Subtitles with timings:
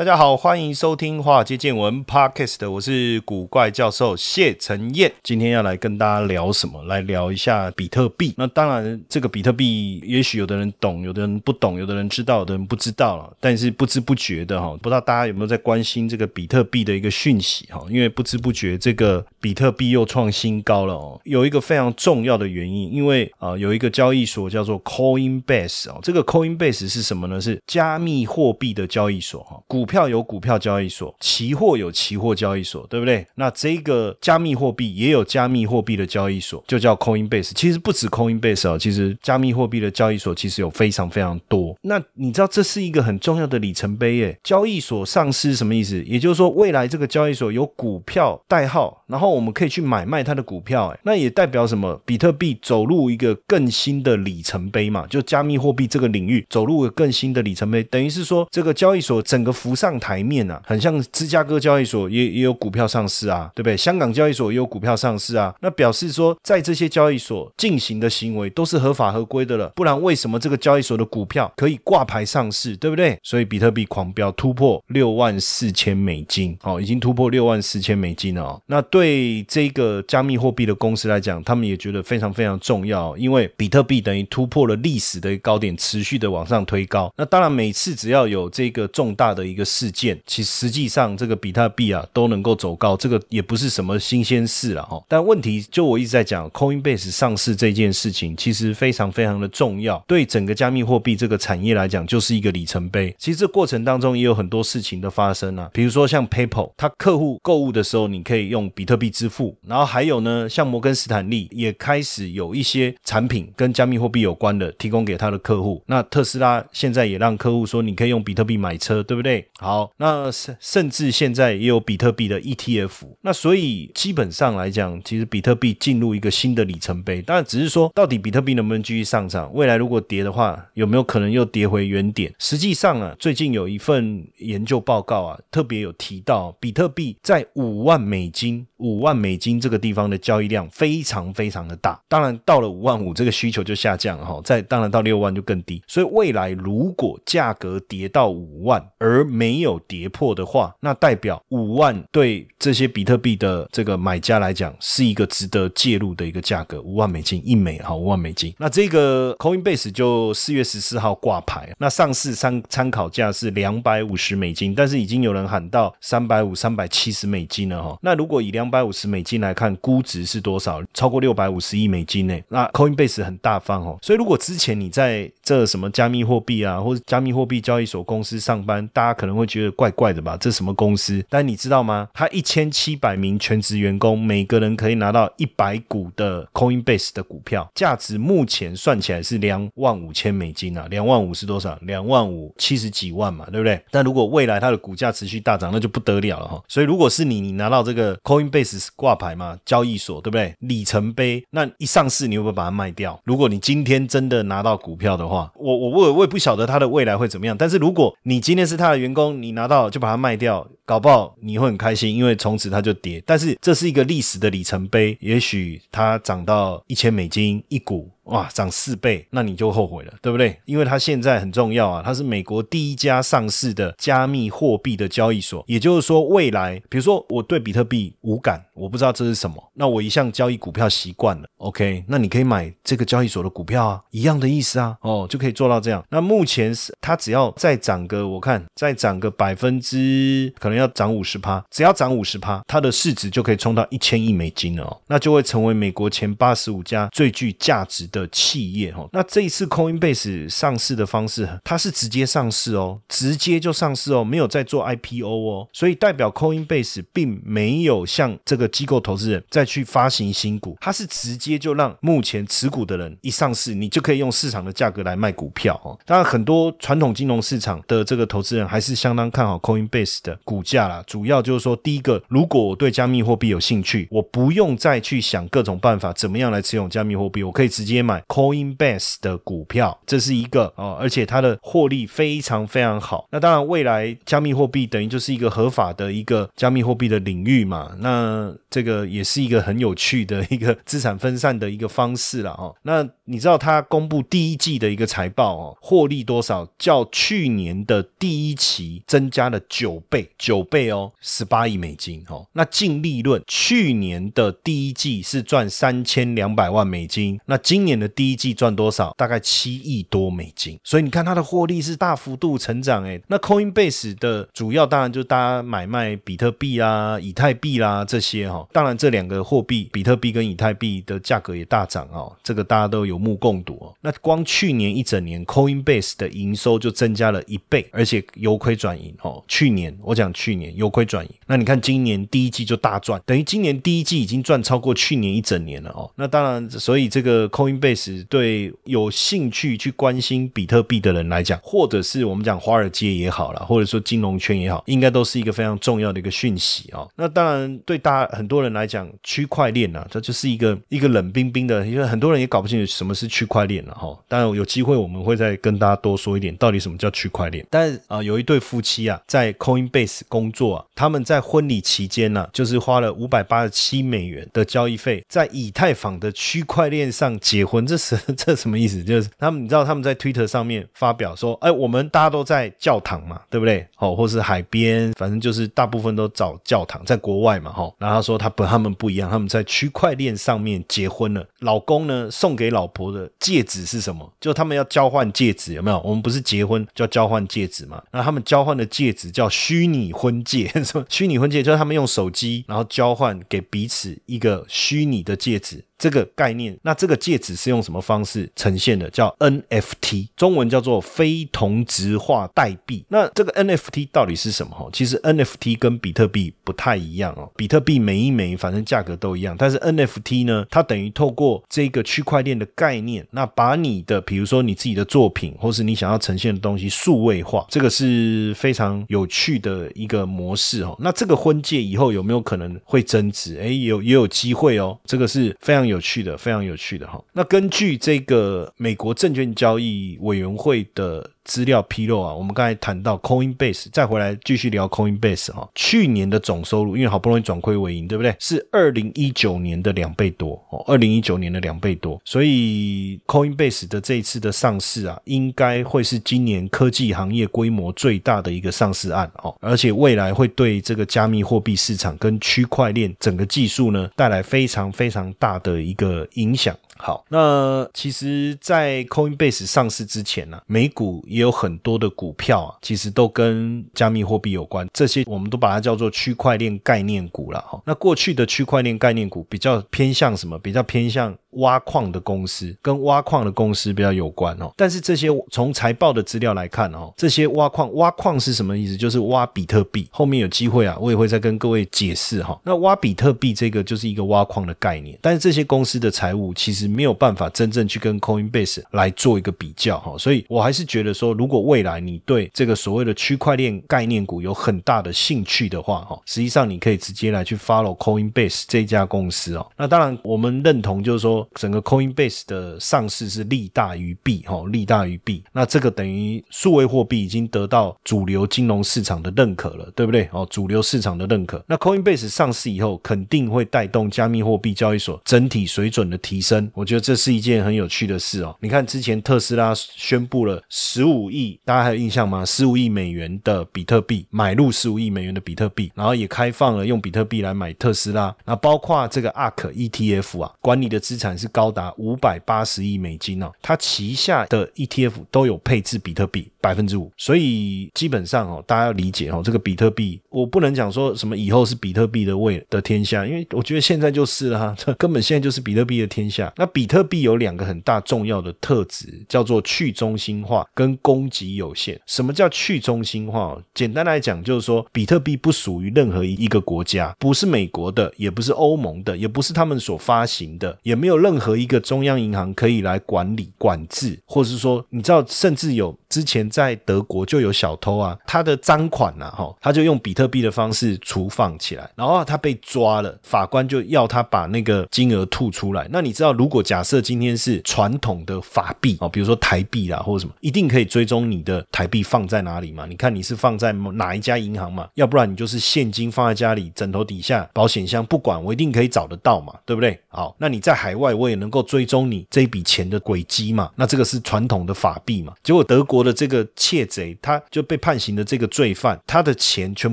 [0.00, 5.12] 大家好，欢迎收听《华尔街见闻》Podcast，我是古怪教授谢承彦。
[5.22, 6.82] 今天要来跟大家聊什么？
[6.84, 8.32] 来聊一下比特币。
[8.38, 13.30] 那当然，这个比特币，也许有的人懂，有的人不懂，有的人知道，有的人不知道了。
[13.40, 17.84] 但是不知不觉的哈，不知道大家有没有在关心这个比特币的一个讯息哈？
[17.90, 21.20] 因为不知不觉，这个比特币又创新高了哦。
[21.24, 25.98] 有一个非常重要的原因，因为啊，有一个交易所叫做 Coinbase 哦。
[26.02, 27.38] 这个 Coinbase 是什么呢？
[27.38, 29.62] 是加密货币的交易所哈。
[29.66, 33.26] 股票有股票交易所，期货有期货交易所，对不对？
[33.34, 37.50] 那这个加密货币也有加密货币的交易所，就叫 Coinbase。
[37.54, 41.76] 其实不止 Coinbase 哦，其实加密货币的交易所其实有非常非常多。
[41.82, 44.38] 那你知道这是一个很重要的里程碑耶？
[44.44, 46.00] 交易所上市什么意思？
[46.04, 50.86] 也就是说，未来这个交易所有股票代号，然后我们可以去买卖它的股票。
[50.88, 52.00] 哎，那也代表什么？
[52.06, 55.06] 比特币走入一个更新的里程碑嘛？
[55.08, 63.74] 就加密货币这个领域走入了更新的里程碑，等于是说这个交易所整个浮上台面啊，很像芝加哥交易所也也有股票上市啊，对不对？
[63.74, 73.18] 香港交易所也有股票上市啊，那表示说在这些交易所进行的行为都是合法合规的了，不然为什么这个交易所的股票可以挂牌上市，对不对？
[73.22, 78.60] 所以比特币狂飙突破六万四千美金，哦，已经突破六万四千美金了哦。
[78.66, 87.10] 那对这个加密货币的公司来讲，他们也觉得非常非常重要，因为比特币等于突破了历史的高点，持续的往上推高。
[87.16, 95.00] 那当然，每次只要有这个重大的一个事件，其实际上这个比特币啊都能够走高，这个也不是什么新鲜事了哈。
[95.06, 103.14] 但问题就我一直在讲，Coinbase 上市这件事情其实非常非常的重要，对整个加密货币这个产业来讲就是一个里程碑。
[103.18, 115.82] 其实这过程当中也有很多事情的发生啊，比如说像 PayPal，它客户购物的时候你可以用比特币支付，然后还有呢，像摩根斯坦利也开始有一些产品跟加密货币有关的提供给他的客户。
[115.86, 119.46] 那特斯拉现在也让客户说你可以用比特币买车，对不对？
[119.58, 122.90] 好，那甚甚至现在也有比特币的 ETF。
[123.20, 127.20] 那所以基本上来讲，其实比特币进入一个新的里程碑。
[127.20, 132.32] 当然，只是说到底比特币能不能继续上涨，未来如果跌的话，有没有可能又跌回原点？
[132.38, 142.00] 实际上啊，最近有一份研究报告啊，特别有提到，比特币在五万美金、五万美金这个地方的交易量非常非常的大。
[142.08, 144.40] 当然，到了五万五，这个需求就下降了哈。
[144.42, 145.82] 再当然到六万就更低。
[145.86, 158.54] 所以未来如果价格跌到五万而没没有跌破的话，那代表五万对这些比特币的这个买家来讲是一个值得介入的一个价格，五万美金一枚哈，五万美金。
[158.58, 167.98] 那这个 Coinbase 就四月十四号挂牌，那上市参参考价是两百五十美金，但是已经有人喊到三百五、三百七十美金了哈。
[168.02, 170.82] 那如果以两百五十美金来看，估值是多少？
[170.92, 172.38] 超过六百五十亿美金呢？
[172.48, 173.98] 那 Coinbase 很大方哦。
[174.02, 180.36] 所以如果之前你在这什么加密货币啊，或者加密货币交易所公司上班，大家可能会觉得怪怪的吧？
[180.36, 181.24] 这什么公司？
[181.28, 182.08] 但你知道吗？
[182.14, 190.86] 它一千七百名全职员工，每个人可以拿到一百股的 Coinbase 的股票，价值目前算起来是两万五千美金啊！
[190.88, 191.76] 两万五是多少？
[191.82, 193.84] 两万五七十几万嘛，对不对？
[193.90, 196.62] 但如果未来它的股价持续大涨，那就不得了了哈！
[196.68, 200.54] 所以如果是你，你拿到这个 Coinbase 挂牌嘛，交易所对不对？
[200.60, 203.20] 里程碑，那一上市你会不会把它卖掉？
[203.24, 207.56] 如果你今天真的拿到股票的话，我我我我也不晓得它的未来会怎么样。
[207.56, 213.22] 但是如果你今天是它的员工，你拿到就把它卖掉，搞不好你会很开心，因为从此它就跌。
[213.26, 218.10] 但是这是一个历史的里程碑，也许它涨到一千美金一股。
[218.24, 220.56] 哇，涨四倍，那你就后悔了，对不对？
[220.64, 225.64] 因为它现在很重要啊，它是美国第一家上市的加密货币的交易所。
[225.66, 236.04] 也就是说，未来比如说我对比特币无感，我不知道这是什么，那我一向交易股票习惯了，OK，那你可以买这个交易所的股票啊，一样的意思啊，哦，就可以做到这样。
[236.10, 248.19] 那目前是它只要再涨个，我看再涨个百分之，可能要涨五十趴，只要涨五十趴，它的市值就可以冲到一千亿美金了哦，那就会成为美国前八十五家最具价值的。
[248.20, 249.08] 的企业哈。
[249.12, 265.98] 那这一次 Coinbase 上市的方式，它是直接上市哦，直接就上市哦，没有在做 IPO 哦，所以代表 Coinbase 并没有向这个机构投资人再去发行新股，它是直接就让目前持股的人一上市，你就可以用市场的价格来卖股票哦。
[266.04, 271.02] 当然，很多传统金融市场的这个投资人还是相当看好 Coinbase 的股价啦。
[271.06, 283.26] 主要就是说，第一个，如果我对加密货币有兴趣，我不用再去想各种办法怎么样来持有加密货币，我可以直接买 Coinbase 的股票，这是一个哦，而且它的获利非常非常好。
[283.30, 292.74] 那当然，未来加密货币等于就是一个合法的一个加密货币的领域嘛，那这个也是一个很有趣的一个资产分散的一个方式了哦。
[292.82, 296.66] 那你知道它公布第一季的一个财报哦，获利多少？
[296.78, 302.46] 较去年的第一期增加了九倍，九倍哦，十八亿美金哦。
[302.52, 309.12] 那净利润去年的第一季是赚三千两百万美金，那今年年的第一季赚多少？
[309.16, 310.78] 大概七亿多美金。
[310.84, 313.20] 所以你看它的获利是大幅度成长诶。
[313.26, 318.66] 那 Coinbase 的主要当然就大家买卖比特币啊、以太币啦这些哈。
[318.72, 323.94] 当然这两个货币，比特币跟以太币的价格也大涨哦，这个大家都有目共睹哦。
[324.00, 329.42] 那光去年一整年 Coinbase 的营收就增加了一倍，而且由亏转盈哦。
[329.48, 336.10] 去年我讲去年由亏转盈，那你看今年第一季就大赚，等于今年第一季已经赚超过去年一整年了哦。
[336.16, 347.08] 那当然，所以这个 Coin Coinbase 对有兴趣去关心比特币的人来讲，或者是我们讲华尔街也好了，或者说金融圈也好，应该都是一个非常重要的一个讯息哦。
[347.16, 354.16] 那当然，对大很多人来讲，区块链啊，这就是一个一个冷冰冰的，因为很多人也搞不清楚什么是区块链了哈。
[354.28, 357.66] 当然有机会我们会再跟大家多说一点，到底什么叫区块链。
[357.70, 367.86] 但啊，有一对夫妻啊，在 Coinbase 工作啊，他们在婚礼期间呢，就是花了五百八十七美元的交易费，在以太坊的区块链上结婚。
[367.86, 369.02] 这是 这什么意思？
[369.02, 373.86] 就是他们，你知道他们在 Twitter 上面发表说，哎，我们大家都在教堂嘛，对不对？
[373.98, 377.90] 哦，或是海边，反正就是大部分都找教堂，在国外嘛，哈。
[377.98, 381.46] 然后他说他不，他们不一样，他们在区块链上面结婚了。
[381.60, 384.30] 老公呢送给老婆的戒指是什么？
[384.40, 386.00] 就他们要交换戒指，有没有？
[386.00, 388.02] 我们不是结婚就要交换戒指嘛？
[388.10, 391.62] 那他们交换的戒指叫虚拟婚戒， 什么虚拟婚戒？
[391.62, 395.84] 就是他们用手机然后交换给彼此一个虚拟的戒指。
[396.00, 399.10] 这个概念，那这个戒指是用什么方式呈现的？
[399.10, 403.04] 叫 NFT，中文叫做非同质化代币。
[403.08, 404.74] 那这个 NFT 到底是什么？
[404.74, 407.50] 哈，其实 NFT 跟比特币不太一样哦。
[407.54, 420.96] 比特币每一枚反正价格都一样，但是 NFT 呢，它等于透过这个区块链的概念，那把你的比如说你自己的作品，或是你想要呈现的东西数位化，这个是非常有趣的一个模式哦。
[420.98, 423.58] 那这个婚戒以后有没有可能会增值？
[423.60, 424.98] 哎，有也有机会哦。
[425.04, 425.89] 这个是非常。
[425.90, 427.22] 有趣的，非常有趣的哈。
[427.34, 431.30] 那根据这个美国证券交易委员会的。
[431.44, 435.68] 资料披露啊，我们刚才谈到 Coinbase，再回来继续聊 Coinbase 哈。
[435.74, 438.34] 去年的总收入，因为好不容易转亏为盈，对不对？
[438.38, 442.20] 是二零一九年的两倍多哦，二零一九年的两倍多。
[442.24, 456.76] 所以 Coinbase 的这一次的上市啊，应该会是今年科技行业规模最大的一个上市案哦，而且未来会对这个加密货币市场跟区块链整个技术呢，带来非常非常大的一个影响。
[457.00, 464.88] 好，那其实，在 Coinbase 上市之前呢，美股也有很多的股票啊，其实都跟加密货币有关。
[464.92, 467.80] 这些我们都把它叫做区块链概念股了哈。
[467.86, 470.58] 那过去的区块链概念股比较偏向什么？
[470.58, 471.36] 比较偏向。
[471.52, 478.96] 挖矿的公司跟挖矿的公司比较有关哦，但是这些从财报的资料来看哦，这些挖矿挖矿是什么意思？
[478.96, 480.08] 就是挖比特币。
[480.12, 482.58] 后面有机会啊，我也会再跟各位解释哈。
[482.64, 490.16] 那挖比特币这个就是一个挖矿的概念，但是这些公司的财务其实没有办法真正去跟 Coinbase 来做一个比较哈。
[490.18, 499.66] 所以我还是觉得说，如果未来你对这个所谓的区块链概念股有很大的兴趣的话哈，实际上你可以直接来去 follow Coinbase 这家公司哦。
[499.76, 501.39] 那当然我们认同就是说。
[501.54, 505.42] 整个 Coinbase 的上市是利大于弊，哈，利大于弊。
[505.52, 510.28] 那这个等于数位货币已经得到主流金融市场的认可了，对不对？
[510.32, 511.62] 哦，主流市场的认可。
[511.66, 516.70] 那 Coinbase 上市以后，肯定会带动加密货币交易所整体水准的提升。
[516.74, 518.56] 我觉得这是一件很有趣的事哦。
[518.60, 522.44] 你看，之前特斯拉宣布了十五亿，大家还有印象吗？
[522.44, 528.34] 十五亿美元的比特币买入十五亿美元的比特币，然后也开放了用比特币来买特斯拉。
[528.44, 546.52] 那包括这个 ARK ETF 啊，管理的资产是高达五百八十亿美金哦，它旗下的 ETF 都有配置比特币百分之五，所以基本上哦，大家要理解哦，这个比特币我不能讲说什么以后是比特币的位的天下，因为我觉得现在就是了哈， 这根本现在就是比特币的天下。
[546.56, 552.00] 那比特币有两个很大重要的特质，叫做去中心化跟供给有限。
[552.06, 553.60] 什么叫去中心化？
[553.74, 575.88] 简单来讲，就是说比特币不属于任何一个国家，不是美国的，也不是欧盟的，也不是他们所发行的，也没有任何一个中央银行可以来管理管制，或者是说，你知道，甚至有之前在德国就有小偷啊，他的赃款呐，哈，他就用比特特币的方式储放起来，然后他被抓了，法官就要他把那个金额吐出来。
[575.90, 582.84] 那你知道，如果假设今天是传统的法币哦，比如说台币啦或者什么，一定可以追踪你的台币放在哪里嘛？
[582.84, 584.86] 你看你是放在哪一家银行嘛？
[584.92, 589.98] 要不然你就是现金放在家里枕头底下、保险箱，不管我一定可以找得到嘛，对不对？
[590.08, 593.70] 好，那你在海外我也能够追踪你这一笔钱的轨迹嘛？
[593.74, 595.32] 那这个是传统的法币嘛？
[595.42, 599.92] 结果德国的这个窃贼，他就被判刑的这个罪犯，他的钱全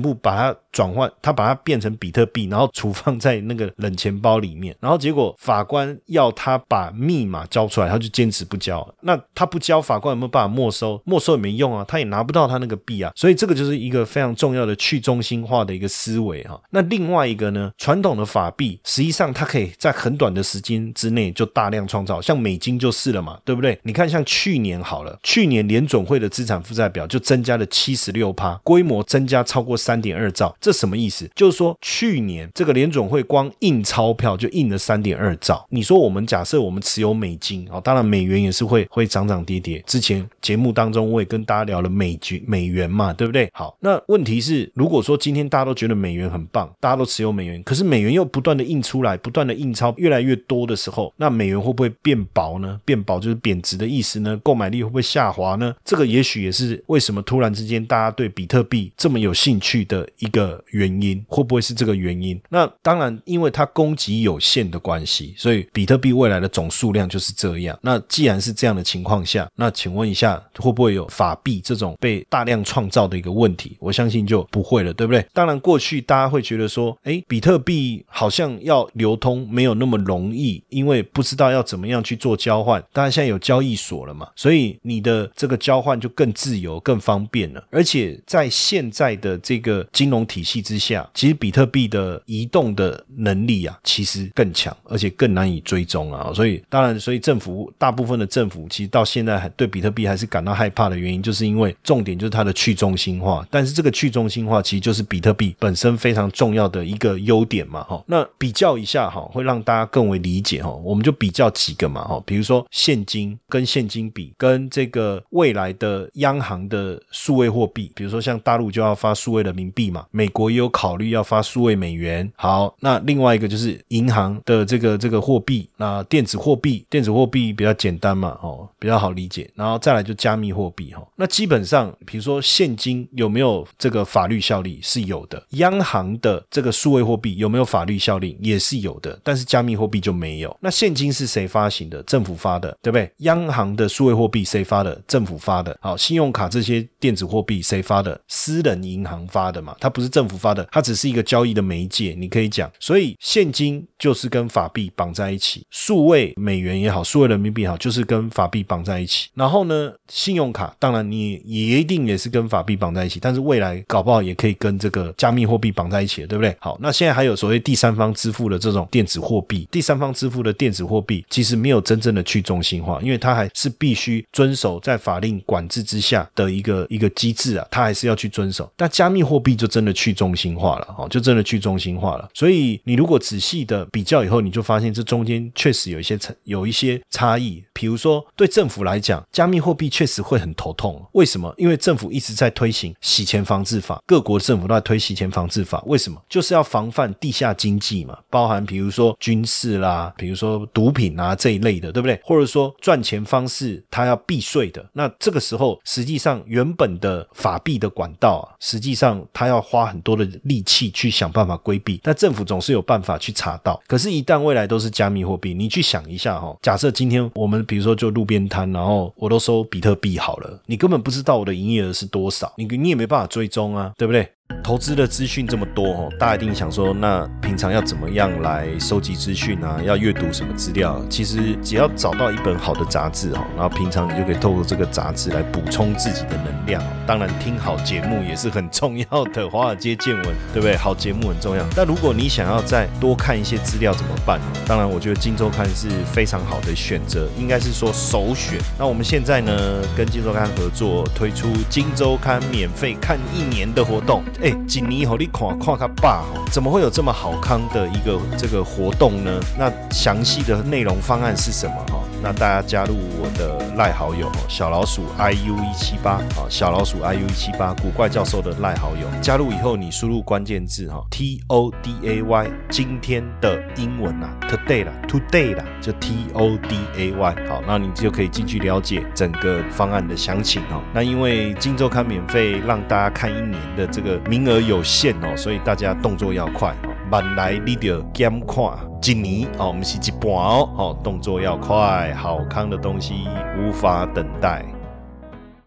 [0.00, 8.86] 部把它转换，他把它变成比特币，然后储放在那个冷钱包里面，然后结果法官要他把密码交出来，他就坚持不交。
[9.00, 11.00] 那他不交，法官有没有办法没收？
[11.04, 13.12] 没收也没用啊，他也拿不到他那个币啊。
[13.16, 16.60] 所以这个就是一个非常重要的去中心化的一个思维哈。
[16.70, 23.78] 那另外一个呢，传统的法币实际上它可以在很短的时间之内就大量创造，像美金就是了嘛，对不对？
[23.82, 31.26] 你看像去年好了，去年联总会的资产负债表就增加了七十六趴，规模增加超过三点二兆，这什么意思？
[31.34, 35.66] 就是说去年这个联总会光印钞票就印了三点二兆。
[35.70, 39.82] 你说我们假设我们持有美金哦，当然美元也是会会涨涨跌跌。
[39.86, 43.48] 之前节目当中我也跟大家聊了美金美元嘛，对不对？
[43.54, 52.78] 好，那问题是，如果说今天大家都觉得美元很棒，大家都持有美元，可是美元又不断的印出来，不断的印钞越来越多的时候，那美元会不会变薄呢？
[52.84, 54.38] 变薄就是贬值的意思呢？
[54.44, 55.74] 购买力会不会下滑呢？
[55.82, 62.40] 这个也许也是为什么突然之间大家对比特币这么有兴趣的一个原因，会不会是这个原因？
[62.48, 67.78] 那当然，因为它供给有限的关系，所以比特币未来的总数量就是这样。
[67.82, 73.76] 那既然是这样的情况下，那请问一下，会不会有法币这种被大量创造的一个问题？
[73.80, 75.24] 我相信就不会了，对不对？
[75.32, 82.82] 当然，过去大家会觉得说，哎，比特币好像要流通没有那么容易，因为不知道要怎么样去做交换。
[82.92, 87.64] 当然，现在有交易所了嘛，所以你的这个交换就更自由、更方便了。
[87.70, 96.30] 而且在现在的这个金融体体系之下，其实比特币的移动的能力啊，其实更强，而且更难以追踪啊。
[96.32, 103.44] 所以，当然，所以政府大部分的政府其实到现在还对比特币还是感到害怕的原因，就是因为重点就是它的去中心化。
[103.50, 107.82] 但是这个去中心化其实就是比特币本身非常重要的一个优点嘛。
[107.82, 110.70] 哈，那比较一下哈，会让大家更为理解哈。
[110.70, 122.30] 我们就比较几个嘛哈，比如说现金跟现金比，跟这个未来的央行的数位货币，比如说像大陆就要发数位人民币嘛，美国也有考虑要发数位美元。
[122.36, 129.50] 好，那另外一个就是银行的这个这个货币，那电子货币，电子货币比较简单嘛，哦，比较好理解。
[129.54, 140.56] 然后再来就加密货币哈，那基本上比如说现金有没有这个法律效力是有的，央行的这个数位货币有没有法律效力也是有的，但是加密货币就没有。
[140.60, 142.02] 那现金是谁发行的？
[142.04, 143.10] 政府发的，对不对？
[143.18, 145.00] 央行的数位货币谁发的？
[145.06, 145.76] 政府发的。
[145.80, 148.18] 好，信用卡这些电子货币谁发的？
[148.28, 152.68] 私人银行发的嘛，它不是政政府发的，它只是一个交易的媒介，你可以讲。
[152.80, 159.28] 所以现金就是跟法币绑在一起，数位美元也好，数位人民币也好，就是跟法币绑在一起。
[159.34, 166.56] 然后呢，信用卡当然你也一定也是跟法币绑在一起，但是未来搞不好也可以跟这个加密货币绑在一起，对不对？
[166.58, 178.68] 好，那现在还有所谓第三方支付的这种电子货币，第三方支付的电子货币其实没有真正的去中心化，因为它还是必须遵守在法令管制之下的一个一个机制啊，它还是要去遵守。
[178.76, 182.26] 但加密货币就真的去去中心化了，哦，就真的去中心化了。
[182.32, 187.62] 所以你如果仔细的比较以后，你就发现这中间确实有一些差，有一些差异。
[187.74, 191.04] 比如说对政府来讲，加密货币确实会很头痛。
[191.12, 191.54] 为什么？
[191.58, 195.82] 因为政府一直在推行洗钱防治法，各国政府都在推洗钱防治法。
[195.86, 196.20] 为什么？
[196.28, 202.18] 就是要防范地下经济嘛，包含比如说军事啦，比如说毒品啊这一类的，对不对？
[202.24, 212.00] 或者说赚钱方式它要避税的，那这个时候实际上原本的法币的管道啊，实际上它要花很多的力气去想办法规避。
[212.02, 213.80] 但政府总是有办法去查到。
[213.86, 224.28] 可是，一旦未来都是加密货币，你去想一下哈，假设今天我们比如说就路边摊，然后我都收比特币好了，你根本不知道我的营业额是多少，你你也没办法追踪啊，对不对？
[224.68, 229.80] 投资的资讯这么多哦，大家一定想说，那平常要怎么样来收集资讯啊？
[229.82, 231.02] 要阅读什么资料？
[231.08, 236.82] 其实只要找到一本好的杂志哦，然后平常你就可以透过这个杂志来补充自己的能量。
[237.06, 240.76] 当然，听好节目也是很重要的，华尔街见闻，对不对？
[240.76, 241.64] 好节目很重要。
[241.74, 244.38] 那如果你想要再多看一些资料，怎么办？
[244.66, 248.58] 当然，我觉得《金周刊》是非常好的选择，应该是说首选。
[248.78, 249.52] 那我们现在呢，
[249.96, 254.54] 跟《金周刊》合作推出《金周刊》免费看一年的活动，哎。
[254.66, 259.40] 锦尼吼你看看他爸吼，怎么会有这么好康的一个这个活动呢？
[259.58, 261.74] 那详细的内容方案是什么？
[261.88, 275.54] 哈，那大家加入我的赖好友小老鼠 i u 一七八啊，小老鼠 i u 一七八古怪教授的赖好友，加入以后你输入关键字哈 t o d a y 今天的英文啊 today 啦 today
[275.56, 280.82] 啦就 t o d a y 好，那你就可以进去了解整个方案的详情哦。
[280.92, 284.48] 那因为金周刊免费让大家看一年的这个名。
[284.48, 286.74] 额有限哦，所以大家动作要快。
[287.10, 293.26] 慢来你就减看一年哦，我们是一半哦，哦，动作要快，好康的东西
[293.58, 294.62] 无法等待。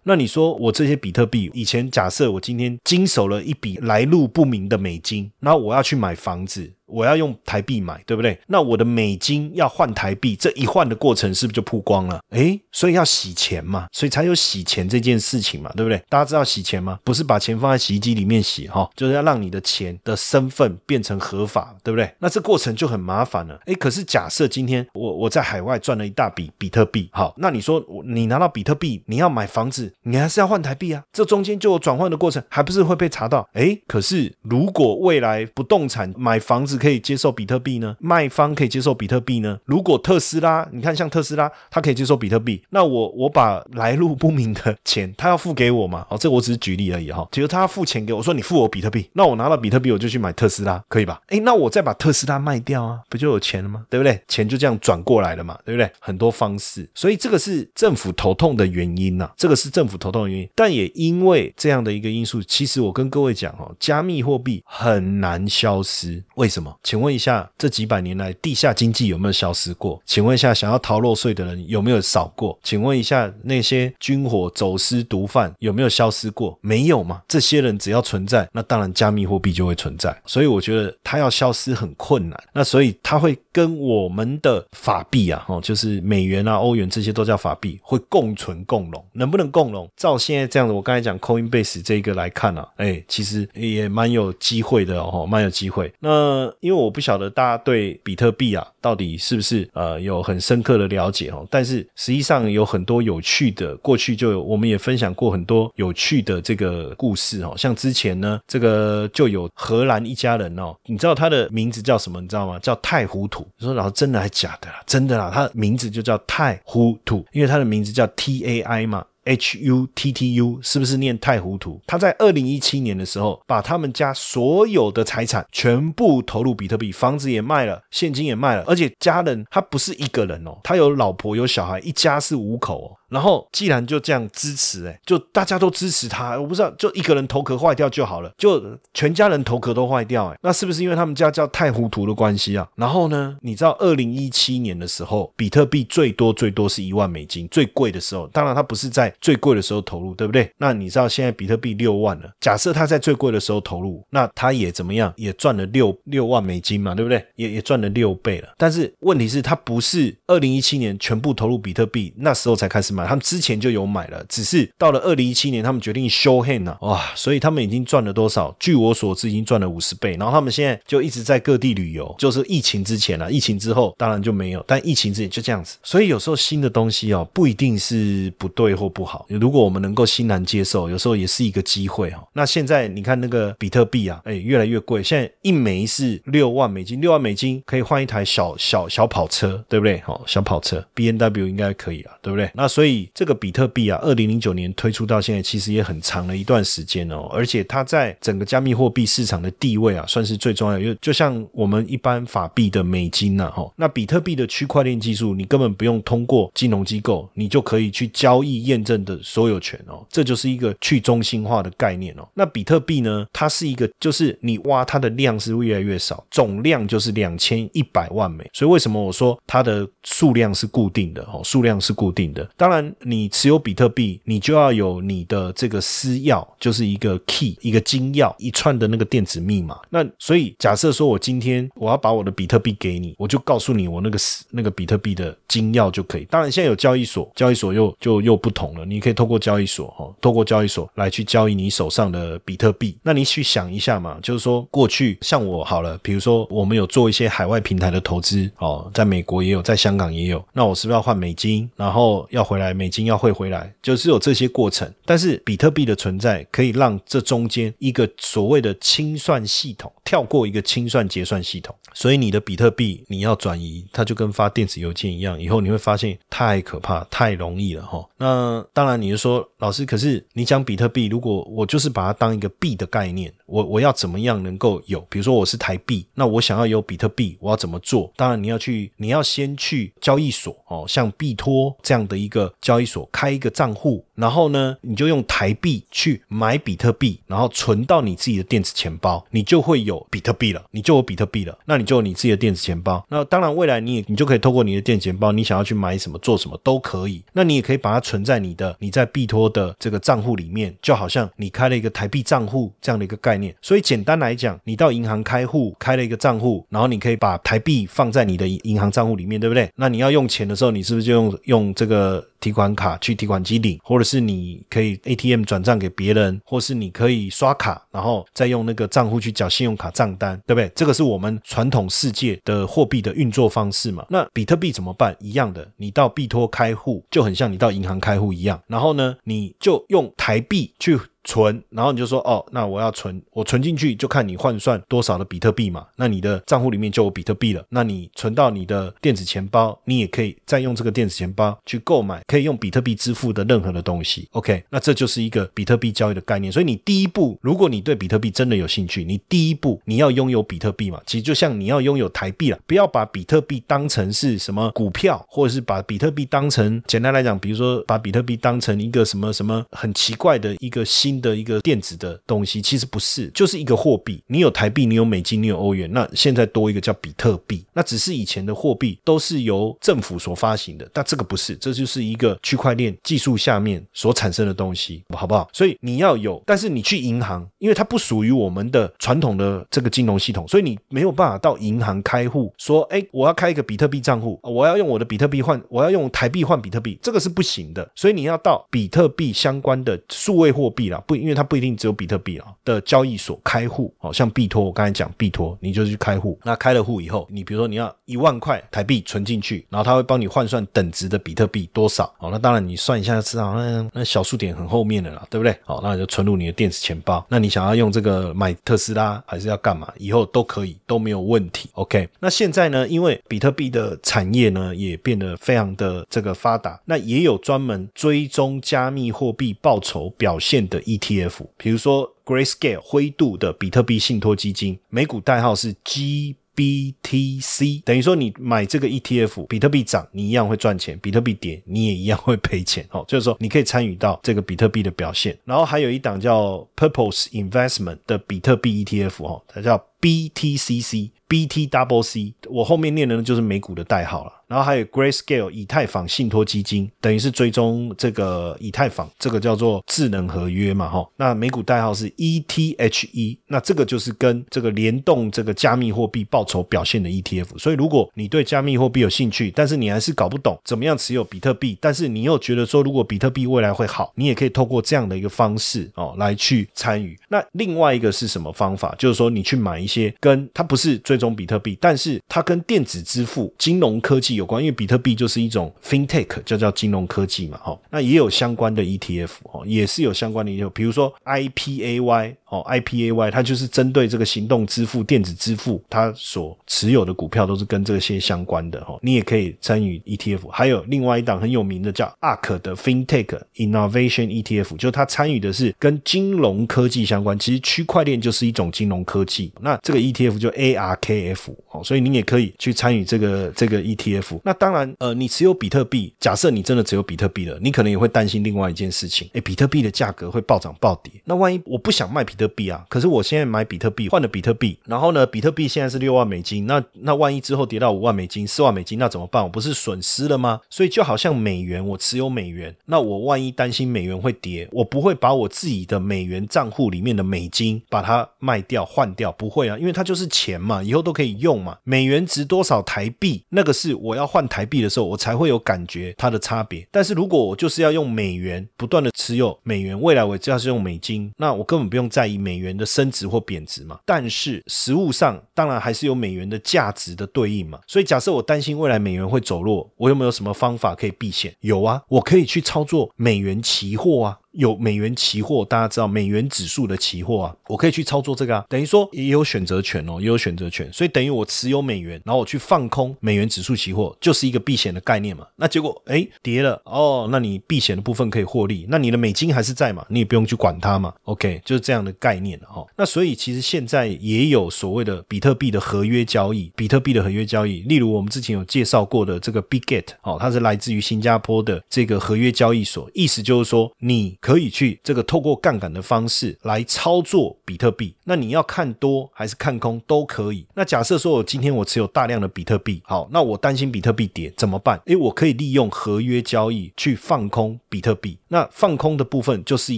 [0.03, 6.73] 那你说我这些比特币，以前假设我今天经手了一笔来路不明的美金，那我要去买房子。
[6.91, 8.37] 我要用台币买，对不对？
[8.47, 12.19] 那我的美金要换台币，这一换的过程是不是就曝光了？
[12.31, 16.01] 诶，所以要洗钱嘛，所以才有洗钱这件事情嘛，对不对？
[16.09, 16.99] 大家知道洗钱吗？
[17.03, 22.13] 不是把钱放在洗衣机里面洗哈，就是要让你的钱的身份变成合法，对不对？
[22.19, 23.59] 那这过程就很麻烦了。
[23.65, 31.03] 诶，可是假设今天我我在海外赚了一大笔比特币，好，那你说你拿到比特币，你要买房子，你还是要换台币啊？
[31.13, 33.47] 这中间就有转换的过程，还不是会被查到？
[33.53, 37.95] 诶，可是如果未来不动产买房子，可以接受比特币呢？
[37.99, 39.59] 卖方可以接受比特币呢？
[39.65, 46.07] 如果特斯拉，你看像特斯拉，它可以接受比特币，那我我把来路不明的钱，他要付给我嘛？
[46.09, 47.27] 哦，这我只是举例而已哈。
[47.31, 51.21] 比如他要付钱给我，说你付我比特币，那我拿到比特币，我就去买特斯拉，可以吧？
[51.27, 53.85] 哎，那我再把特斯拉卖掉啊，不就有钱了吗？
[53.87, 54.19] 对不对？
[54.27, 55.87] 钱就这样转过来了嘛，对不对？
[55.99, 60.49] 很多方式，所以这个是政府头痛的原因呐，这个是政府头痛的原因。
[60.55, 66.70] 但也因为这样的一个因素，其实我跟各位讲哦，加密货币很难消失，为什么？
[66.81, 67.11] 请问？
[67.11, 70.01] 一下，这几百年来地下经济有没有消失过？
[70.05, 72.57] 请问一下，想要逃漏税的人有没有少过？
[72.63, 76.57] 请问一下，那些军火走私毒贩有没有消失过？
[76.61, 77.21] 没有嘛？
[77.27, 80.15] 这些人只要存在，那当然加密货币就会存在。
[80.25, 82.43] 所以我觉得它要消失很困难。
[82.53, 89.05] 那所以它会跟我们的法币啊，哦，就是美元啊、欧元这些都叫法币，会共存共荣。
[89.11, 89.89] 能不能共荣？
[89.97, 95.91] 照现在这样子，我刚才讲 Coinbase 这个来看啊，哎，其实也蛮有机会的哦，蛮有机会。
[95.99, 97.01] 那因为我不。
[97.01, 101.43] 晓得大家对比特币啊，到底是不是呃有很深刻的了解哦？
[101.49, 107.55] 但是实际上有很多有趣的，过去就有我们也分享过很多有趣的这个故事哦。
[107.57, 112.21] 像之前呢，这个就有荷兰一家人哦，你知道他的名字叫什么？
[112.21, 112.59] 你知道吗？
[112.59, 113.47] 叫太糊涂。
[113.57, 114.67] 你说老师真的还假的？
[114.85, 119.03] 真的啦，他的名字就叫太糊涂，因为他的名字叫 T A I 嘛。
[119.25, 121.79] H U T T U 是不是念太糊涂？
[121.85, 133.00] 他在二零一七年的时候，把他们家所有的财产全部投入比特币，房子也卖了，现金也卖了，而且家人他不是一个人哦，他有老婆有小孩，一家是五口哦。
[133.11, 142.65] 然后既然就这样支持，哎，就大家都支持他，我不知道，就一个人头壳坏掉就好了，就全家人头壳都坏掉，哎，那是不是因为他们家叫太糊涂的关系啊？
[142.75, 150.49] 然后呢，你知道二零一七年的时候，比特币最多最多是一万美金，最贵的时候，当然它不是在最贵的时候投入，对不对？
[150.57, 155.13] 那你知道现在比特币六万了，假设他在最贵的时候投入，那他也怎么样？
[155.17, 157.25] 也赚了六六万美金嘛，对不对？
[157.35, 158.47] 也也赚了六倍了。
[158.57, 163.00] 但是问题是，他不是二零一七年全部投入比特币，那时候才开始买。
[163.05, 167.01] 他们之前就有买了，只是到了二零一七年，他们决定 show hand 啊，哇！
[167.15, 168.55] 所以他们已经赚了多少？
[168.59, 170.15] 据我所知，已经赚了五十倍。
[170.17, 175.77] 然后他们现在就一直在各地旅游，就是疫情之前了，疫情之后当然就没有，但疫情之前就这样子。
[175.83, 179.25] 所以有时候新的东西哦，不一定是不对或不好。
[179.29, 182.23] 如果我们能够欣然接受，有时候也是一个机会哈。
[182.33, 189.99] 那现在你看那个比特币啊，哎，越来越贵，现在一枚是六万美金，六万美金可以换一台小小小跑车，对不对？
[190.01, 192.49] 好，小跑车，B N W 应该可以啊，对不对？
[192.53, 192.90] 那所以。
[192.91, 197.29] 以这个比特币啊，二零零九年推出到现在，其实也很长了一段时间哦。
[197.31, 200.77] 而且它在整个加密货币市场的地位啊，算是最重要。
[200.77, 210.05] 因为就像我们一般法币的美金呐，哈，那比特币的区块链技术，你根本不用通过金融机构，你就可以去交易验证的所有权哦。
[210.09, 212.27] 这就是一个去中心化的概念哦。
[212.33, 218.49] 那比特币呢，它是一个，就是你挖它的量是越来越少，总量就是两千一百万枚。
[218.53, 221.41] 所以为什么我说它的数量是固定的哦？
[221.43, 222.80] 数量是固定的，当然。
[223.01, 229.79] 你持有比特币，你就要有你的这个私钥，就是一个 key，一个金钥，一串的那个电子密码。
[229.89, 236.25] 那所以假设说我今天我要把我的比特币给你，我就告诉你我那个那个比特币的金钥就可以。
[236.25, 242.97] 当然现在有交易所，交易所又就又不同了，你可以透过交易所哈，透过交易所来去交易你手上的比特币。
[243.03, 254.93] 那你去想一下嘛，就是说过去像我好了，比如说我们有做一些海外平台的投资哦，在美国也有，在香港也有，那我是不是要换美金，然后要回来来美金要汇回来，就是有这些过程。
[255.05, 268.05] 但是比特币的存在可以让这中间一个所谓的清算系统跳过一个清算结算系统，所以你的比特币你要转移，它就跟发电子邮件一样，以后你会发现太可怕、太容易了哈。
[268.17, 274.99] 那当然你就说老师，可是你讲比特币，如果我就是把它当一个币的概念，我我要怎么样能够有？
[275.09, 278.11] 比如说我是台币，那我想要有比特币，我要怎么做？
[278.17, 293.03] 当然你要去，你要先去交易所哦，像币托这样的一个交易所开一个账户，然后呢，你就用台币去买比特币，然后存到你自己的电子钱包，你就会有比特币了，你就有比特币了，那你就有你自己的电子钱包。
[293.09, 297.23] 那当然未来你也你就可以透过你的电子钱包，你想要去买什么做什么都可以。
[297.33, 303.55] 那你也可以把它存在你的你在币托的这个账户里面，就好像你开了一个台币账户这样的一个概念。
[303.59, 309.67] 所以简单来讲，你到银行开户开了一个账户，然后你可以把台币放在你的银行账户里面，对不对？
[309.75, 320.69] 那你要用钱的时候，你是不是就用用这个提款卡去提款机领，或者是你可以 ATM 转账给别人，或是你可以刷卡，然后再用那个账户去缴信用卡账单，对不对？
[320.75, 324.05] 这个是我们传统世界的货币的运作方式嘛？
[324.09, 325.15] 那比特币怎么办？
[325.19, 330.99] 一样的，你到币托开户就很像你到银行开户一样，然后呢，你就用台币去。
[331.23, 337.63] 存，然后你就说哦，那我要存，我存进去就看你换算多少的比特币嘛，那你的账户里面就有比特币了。
[337.69, 344.27] 那你存到你的电子钱包，你也可以再用这个电子钱包去购买可以用比特币支付的任何的东西。
[344.31, 346.51] OK，那这就是一个比特币交易的概念。
[346.51, 361.10] 所以你第一步，如果你对比特币真的有兴趣，你第一步你要拥有比特币嘛，其实就像你要拥有台币了，不要把比特币当成是什么股票，或者是把比特币当成简单来讲，比如说把比特币当成一个什么什么很奇怪的一个新。
[361.19, 364.23] 的一个电子的东西，其实不是，就是一个货币。
[364.27, 367.65] 你有台币，你有美金，你有欧元，那现在多一个叫比特币。
[367.73, 375.49] 那只是以前的货币都是由政府所发行的，但这个不是，这就是一个区块链技术下面所产生的东西，好不好？
[375.51, 387.89] 所以你要有，但是你去银行，因为它不属于我们的传统的这个金融系统，所以你没有办法到银行开户，说，哎，我要开一个比特币账户，我要用我的比特币换，我要用台币换比特币，这个是不行的。
[387.95, 391.00] 所以你要到比特币相关的数位货币啦。
[391.05, 396.39] 不，因为它不一定只有比特币啊的交易所开户，哦，像币托，我刚才讲币托，你就去开户。
[396.43, 405.55] 那开了户以后，你比如说你要一万块台币存进去，然后他会帮你换算等值的比特币多少，哦，那当然你算一下就知道，那那小数点很后面的啦，对不对？
[405.63, 407.25] 好，那你就存入你的电子钱包。
[407.29, 409.91] 那你想要用这个买特斯拉，还是要干嘛？
[409.97, 411.69] 以后都可以，都没有问题。
[411.73, 420.81] OK，那现在呢，因为比特币的产业呢也变得非常的这个发达，那也有专门追踪加密货币报酬表现的。
[420.97, 433.03] ETF，比如说 Grayscale 灰度的比特币信托基金，美股代号是 GBTC，等于说你买这个 ETF，比特币涨你一样会赚钱，比特币跌你也一样会赔钱哦。
[433.07, 435.37] 就是说你可以参与到这个比特币的表现。
[435.45, 444.33] 然后还有一档叫 Purpose Investment 的比特币 ETF 哦，它叫 BTCC，BT Double C，我后面念的呢就是美股的代号了。
[444.51, 451.07] 然后还有 Grayscale 以太坊信托基金，等于是追踪这个以太坊，这个叫做智能合约嘛，哈。
[451.15, 457.57] 那美股代号是 ETHE，那这个就是跟这个联动这个加密货币报酬表现的 ETF。
[457.57, 467.17] 所以如果你对加密货币有兴趣，但是你还是搞不懂怎么样持有比特币，但是你又觉得说如果比特币未来会好，你也可以透过这样的一个方式哦来去参与。
[467.29, 468.93] 那另外一个是什么方法？
[468.99, 474.51] 就是说你去买一些跟它不是追踪比特币，但是它跟电子支付、金融科技有。
[474.51, 490.49] 关，因为比特币就是一种 fintech，就叫金融科技嘛，哈，那也有相关的 ETF，哦，也是有相关的 ETF，比如说 IPAY，哦，IPAY，它就是针对这个行动支付、电子支付，它所持有的股票都是跟这些相关的，哈，你也可以参与 ETF。
[490.49, 504.30] 还有另外一档很有名的叫 ARK 的 fintech innovation ETF，就它参与的是跟金融科技相关，其实区块链就是一种金融科技，那这个 ETF 就 ARKF，哦，所以你也可以去参与这个这个 ETF。
[504.43, 511.11] 那当然，呃，你持有比特币，假设你真的只有比特币了，你可能也会担心另外一件事情，诶，比比特币的价格会暴涨暴跌。
[511.25, 519.43] 那万一我不想卖比特币啊，可是我现在买比特币换了比特币，然后呢，比特币现在是六万美金，那那万一之后跌到五万美金、四万美金，那怎么办？
[519.43, 520.61] 我不是损失了吗？
[520.69, 531.77] 所以就好像美元，我持有美元，那我万一担心美元会跌，我不会把我自己的美元账户里面的美金把它卖掉换掉，不会啊，因为它就是钱嘛，以后都可以用嘛。
[531.83, 536.87] 美元值多少台币，那个是我要要换台币的时候，我才会有感觉它的差别。
[536.89, 543.99] 但是如果我就是要用美元不断的持有美元，未来我只要是用美金，那我根本不用在意美元的升值或贬值嘛。
[544.05, 547.79] 但是实物上当然还是有美元的价值的对应嘛。
[547.87, 551.53] 所以假设我担心未来美元会走弱，我有没有什么方法可以避险？
[551.61, 554.37] 有啊，我可以去操作美元期货啊。
[554.51, 565.47] 有美元期货，大家知道美元指数的期货啊，我可以去操作这个啊，等于说也有选择权哦，也有选择权，所以等于我持有美元，然后我去放空美元指数期货，就是一个避险的概念嘛。
[565.55, 571.13] 那结果哎跌了哦，那你避险的部分可以获利，那你的美金还是在嘛，你也不用去管它嘛。
[571.23, 572.85] OK，就是这样的概念哈。
[572.97, 584.37] 那所以其实现在也有所谓的比特币的合约交易，比特币的合约交易，例如我们之前有介绍过的这个 Biget 哦，它是来自于新加坡的这个合约交易所，意思就是说你。
[584.41, 590.65] 可以去这个透过杠杆的方式来操作比特币，那你要看多还是看空都可以。
[590.73, 594.99] 那假设说我今天我持有大量的比特币，好，那我担心比特币跌怎么办？
[595.05, 598.37] 诶，我可以利用合约交易去放空比特币。
[598.47, 599.97] 那放空的部分就是一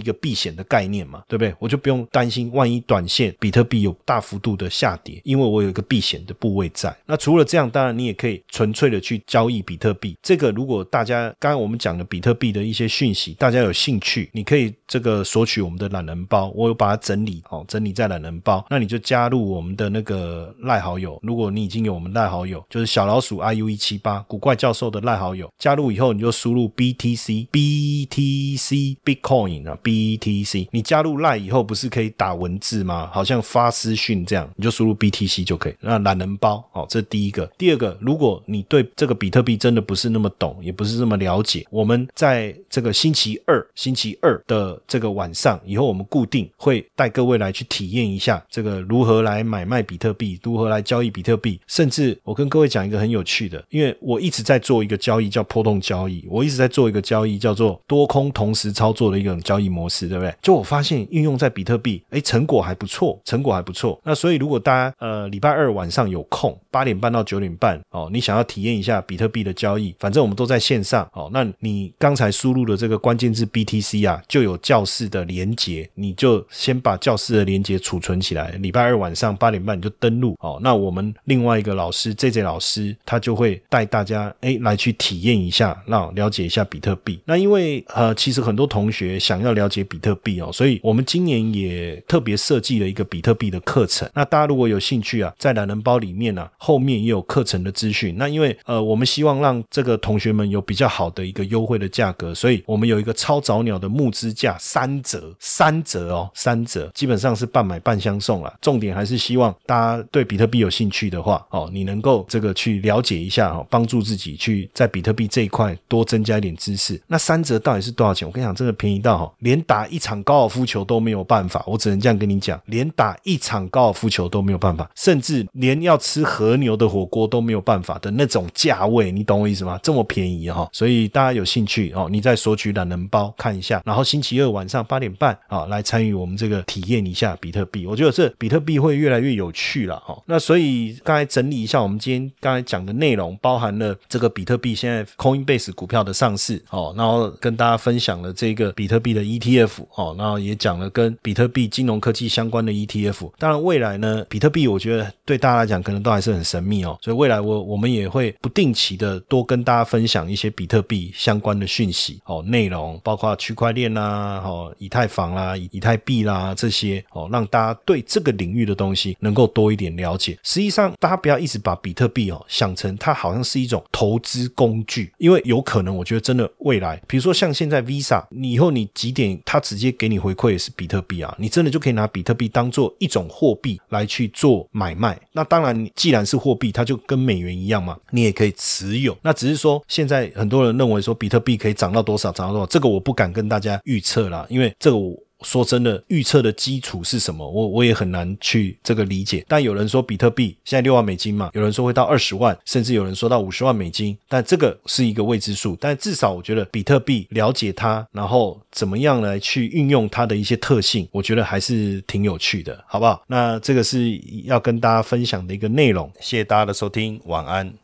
[0.00, 1.54] 个避险的概念嘛，对不对？
[1.58, 6.94] 我就不用担心万一短线比特币有大幅度的下跌，因为我有一个避险的部位在。
[7.06, 10.16] 那除了这样，当然你也可以纯粹的去交易比特币。
[10.22, 14.30] 这个如果大家刚刚我们讲的比特币的一些讯息，大家有兴趣。
[14.36, 18.66] 你可以这个索取我们的懒人包，我有把它整理好，整理在懒人包。
[18.68, 21.20] 那你就加入我们的那个赖好友。
[21.22, 30.66] 如果你已经有我们赖好友，就是小老鼠 iu 一七八古怪教授的赖好友，加入以后你就输入 btc btc bitcoin 啊 btc。
[30.72, 33.08] 你加入赖以后不是可以打文字吗？
[33.12, 35.74] 好像发私讯这样，你就输入 btc 就可以。
[35.78, 37.46] 那懒人包，好，这第一个。
[37.56, 43.64] 第二个，如果你对这个比特币真的不是那么懂，也不是那么了解，我们在这个星期二。
[43.76, 51.60] 星期二的这个晚上，以后我们固定会带各位来去体验一下这个如何来买卖比特币，如何来交易比特币。
[51.66, 60.34] 甚至我跟各位讲一个很有趣的，因为我一直在做一个交易叫波动交易，我一直在做一个交易叫做多空同时操作的一种交易模式，对不对？
[60.40, 64.00] 就我发现运用在比特币，哎，成果还不错，成果还不错。
[64.02, 71.28] 那所以如果大家呃礼拜二晚上有空，八点半到九点半哦，你想要体验一下比特币的交易，反正我们都在线上哦。
[71.32, 78.50] 那你刚才输入的这个关键字 BTC 啊就有教室的连接，你就先把教室的连接储存起来。
[78.60, 80.60] 礼拜二晚上八点半你就登录哦。
[80.62, 87.18] 那我们另外一个老师 J J 老师，他就会带大家哎来去体验一下，让了解一下比特币。
[87.24, 94.08] 那因为呃，其实很多同学想要了解比特币哦，所以我们今年也特别设计了一个比特币的课程。
[94.14, 98.14] 那大家如果有兴趣啊，在懒人包里面呢，后面也有课程的资讯。
[98.16, 103.64] 那因为呃，我们希望让这个同学们有比较好的一个优惠的价格，所以我们有一个超早。
[103.64, 108.52] 鸟的目募资价三折，三折哦，三折，基本上是半买半相送了。
[108.60, 117.00] 重点还是希望大家对比特币有兴趣的话，哦，你能够这个去了解一下哦，帮助自己去在比特币这一块多增加一点知识。
[117.06, 118.28] 那三折到底是多少钱？
[118.28, 121.64] 我跟你讲，真的便宜到哈，连打一场高尔夫球都没有办法。
[121.66, 129.80] 我只能这样跟你讲，连打一场高尔夫球都没有办法，甚至连要吃和牛的火锅都没有办法的那种价位，你懂我意思吗？
[129.82, 133.54] 这么便宜哈，所以大家有兴趣哦，你再索取懒人包看。
[133.54, 137.86] 一下，然然后星期二晚上八点半啊，来参与我们这个体验一下比特币。
[137.86, 140.20] 我觉得这比特币会越来越有趣了哈。
[140.26, 153.30] 那所以刚才整理一下，我们今天刚才讲的内容，包含了这个比特币现在 Coinbase 股票的上市哦，然后跟大家分享了这个比特币的 ETF 哦，然后也讲了跟比特币金融科技相关的 ETF。
[153.38, 163.32] 当然未来呢，比特币我觉得对大家来讲可能都还是很神秘哦，所以未来我我们也会不定期的多跟大家分享一些比特币相关的讯息哦，内容包括。
[163.44, 170.38] 区块链啦，哦，以太坊啦，以以太币啦，这些哦，让大家对这个领域的东西能够多一点了解。
[170.42, 185.20] 实际上，大家不要一直把比特币哦想成它好像是一种投资工具，因为有可能，我觉得真的未来，比如说像现在 Visa，你以后你几点，它直接给你回馈也是比特币啊，你真的就可以拿比特币当做一种货币来去做买卖。
[185.32, 189.16] 那当然，既然是货币，它就跟美元一样嘛，你也可以持有。
[189.20, 193.24] 那只是说，现在很多人认为说比特币可以涨到多少，涨到多少，这个我不敢。
[193.34, 195.18] 跟大家家预测啦，因为这个我。
[195.42, 197.46] 说真的，预测的基础是什么？
[197.46, 199.44] 我我也很难去这个理解。
[199.46, 205.76] 但有人说比特币现在六万美金嘛，有人说会到二十万，甚至有人说到五十万美金，但这个是一个未知数。
[205.78, 213.22] 但至少我觉得比特币了解它，然后怎么样来去运用它的一些特性，我觉得还是挺有趣的，好不好？
[213.26, 216.10] 那这个是要跟大家分享的一个内容。
[216.20, 217.83] 谢谢大家的收听，晚安。